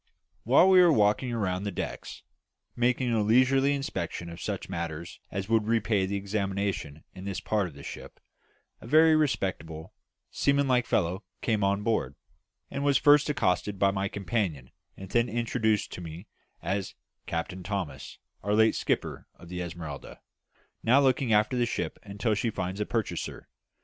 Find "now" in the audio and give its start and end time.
20.81-20.99